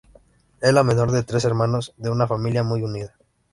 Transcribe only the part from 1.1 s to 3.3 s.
de tres hermanos de una familia muy unida.